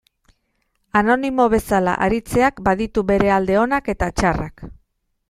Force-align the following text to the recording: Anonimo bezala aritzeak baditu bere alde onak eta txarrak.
Anonimo 1.01 1.45
bezala 1.53 1.93
aritzeak 2.05 2.63
baditu 2.69 3.05
bere 3.13 3.31
alde 3.37 3.59
onak 3.65 3.93
eta 3.95 4.09
txarrak. 4.23 4.65